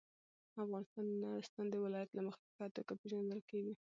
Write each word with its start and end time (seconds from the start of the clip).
افغانستان 0.63 1.05
د 1.09 1.13
نورستان 1.23 1.65
د 1.69 1.75
ولایت 1.85 2.09
له 2.13 2.21
مخې 2.27 2.41
په 2.45 2.51
ښه 2.55 2.65
توګه 2.75 2.93
پېژندل 3.01 3.39
کېږي. 3.49 3.73